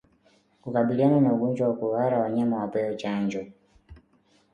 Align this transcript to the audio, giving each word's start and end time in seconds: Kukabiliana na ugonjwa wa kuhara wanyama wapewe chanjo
Kukabiliana 0.61 1.21
na 1.21 1.33
ugonjwa 1.33 1.67
wa 1.67 1.75
kuhara 1.75 2.19
wanyama 2.19 2.57
wapewe 2.57 2.95
chanjo 2.95 3.45